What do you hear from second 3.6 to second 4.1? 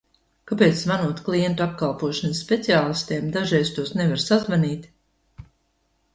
tos